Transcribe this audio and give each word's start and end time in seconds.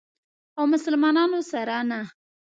او 0.57 0.63
مسلمانانو 0.73 1.39
سره 1.51 1.77
نه. 1.89 2.01